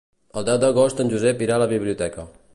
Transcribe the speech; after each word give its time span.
El 0.39 0.47
deu 0.47 0.57
d'agost 0.63 1.03
en 1.05 1.13
Josep 1.13 1.45
irà 1.49 1.61
a 1.61 1.65
la 1.67 1.71
biblioteca. 1.77 2.27